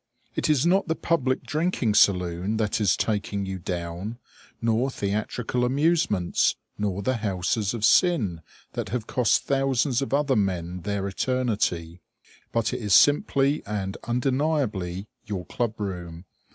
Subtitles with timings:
[0.33, 4.17] It is not the public drinking saloon that is taking you down,
[4.59, 8.41] nor theatrical amusements, nor the houses of sin
[8.73, 12.01] that have cost thousands of other men their eternity:
[12.51, 16.25] but it is simply and undeniably your club room.